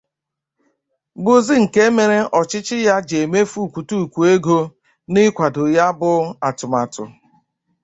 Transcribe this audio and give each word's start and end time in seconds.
bụzị 1.23 1.55
nke 1.63 1.81
mere 1.97 2.19
ọchịchị 2.39 2.77
ya 2.87 2.95
ji 3.07 3.17
emefù 3.25 3.57
ụkwụtụụkwụ 3.65 4.21
ego 4.33 4.57
n'ịkwàdo 5.11 5.63
ya 5.77 5.85
bụ 5.99 6.11
atụmatụ. 6.47 7.03